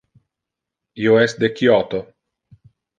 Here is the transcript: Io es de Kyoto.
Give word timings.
Io 1.05 1.19
es 1.27 1.37
de 1.45 1.53
Kyoto. 1.61 2.05